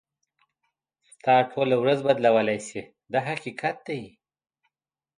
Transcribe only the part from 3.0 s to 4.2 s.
دا حقیقت دی.